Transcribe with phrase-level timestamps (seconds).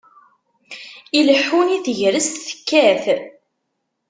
[1.17, 3.03] Ileḥḥun i tegrest tekkat.